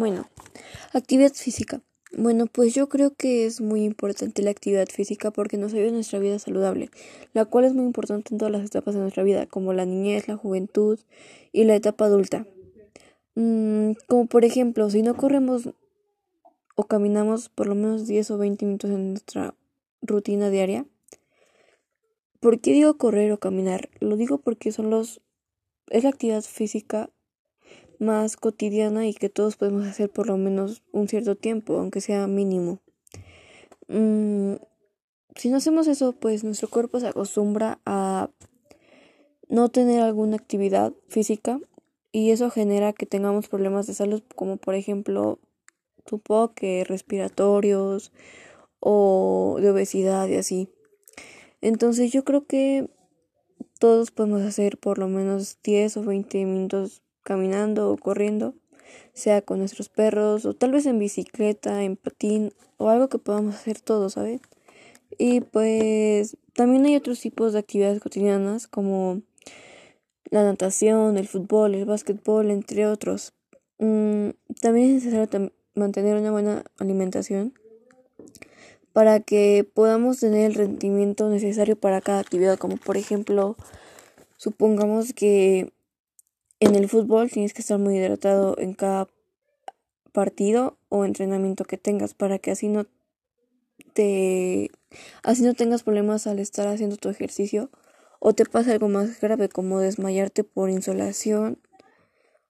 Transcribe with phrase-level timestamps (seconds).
[0.00, 0.30] Bueno,
[0.94, 1.82] actividad física.
[2.16, 5.94] Bueno, pues yo creo que es muy importante la actividad física porque nos ayuda en
[5.96, 6.88] nuestra vida saludable,
[7.34, 10.26] la cual es muy importante en todas las etapas de nuestra vida, como la niñez,
[10.26, 10.98] la juventud
[11.52, 12.46] y la etapa adulta.
[13.34, 15.68] Mm, como por ejemplo, si no corremos
[16.76, 19.54] o caminamos por lo menos 10 o 20 minutos en nuestra
[20.00, 20.86] rutina diaria.
[22.40, 23.90] ¿Por qué digo correr o caminar?
[24.00, 25.20] Lo digo porque son los
[25.90, 27.10] es la actividad física
[28.00, 32.26] más cotidiana y que todos podemos hacer por lo menos un cierto tiempo, aunque sea
[32.26, 32.80] mínimo.
[33.88, 34.54] Mm,
[35.36, 38.30] si no hacemos eso, pues nuestro cuerpo se acostumbra a
[39.48, 41.60] no tener alguna actividad física
[42.12, 45.38] y eso genera que tengamos problemas de salud como por ejemplo
[46.08, 48.12] supongo que respiratorios
[48.80, 50.68] o de obesidad y así.
[51.60, 52.88] Entonces yo creo que
[53.78, 58.54] todos podemos hacer por lo menos 10 o 20 minutos caminando o corriendo,
[59.12, 63.54] sea con nuestros perros o tal vez en bicicleta, en patín o algo que podamos
[63.54, 64.40] hacer todos, ¿sabes?
[65.18, 69.22] Y pues también hay otros tipos de actividades cotidianas como
[70.30, 73.34] la natación, el fútbol, el básquetbol, entre otros.
[73.78, 77.54] Mm, también es necesario mantener una buena alimentación
[78.92, 83.56] para que podamos tener el rendimiento necesario para cada actividad, como por ejemplo,
[84.36, 85.72] supongamos que
[86.60, 89.08] en el fútbol tienes que estar muy hidratado en cada
[90.12, 92.86] partido o entrenamiento que tengas para que así no
[93.94, 94.70] te
[95.22, 97.70] así no tengas problemas al estar haciendo tu ejercicio
[98.18, 101.58] o te pasa algo más grave como desmayarte por insolación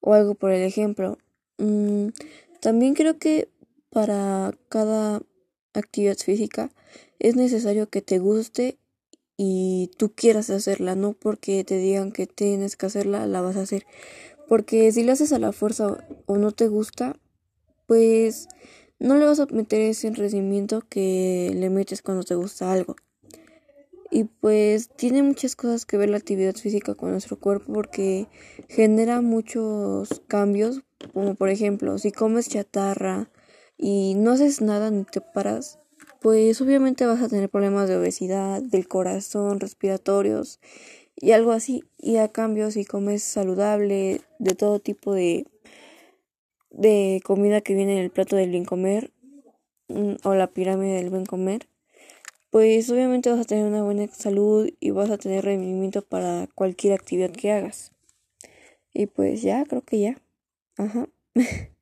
[0.00, 1.18] o algo por el ejemplo.
[1.58, 2.08] Mm,
[2.60, 3.48] también creo que
[3.90, 5.20] para cada
[5.74, 6.70] actividad física
[7.18, 8.78] es necesario que te guste
[9.40, 13.62] y tú quieras hacerla, no porque te digan que tienes que hacerla, la vas a
[13.62, 13.86] hacer.
[14.48, 17.16] Porque si la haces a la fuerza o no te gusta,
[17.86, 18.48] pues
[18.98, 22.96] no le vas a meter ese rendimiento que le metes cuando te gusta algo.
[24.10, 28.26] Y pues tiene muchas cosas que ver la actividad física con nuestro cuerpo porque
[28.68, 30.82] genera muchos cambios,
[31.12, 33.30] como por ejemplo, si comes chatarra
[33.76, 35.78] y no haces nada ni te paras,
[36.20, 40.60] pues obviamente vas a tener problemas de obesidad, del corazón, respiratorios
[41.16, 41.84] y algo así.
[41.98, 45.46] Y a cambio, si comes saludable, de todo tipo de,
[46.70, 49.12] de comida que viene en el plato del bien comer
[49.88, 51.68] mm, o la pirámide del buen comer,
[52.50, 56.94] pues obviamente vas a tener una buena salud y vas a tener rendimiento para cualquier
[56.94, 57.92] actividad que hagas.
[58.92, 60.22] Y pues ya, creo que ya.
[60.76, 61.08] Ajá.